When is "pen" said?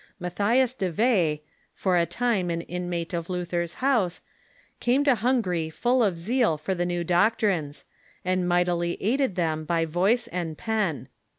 10.57-11.07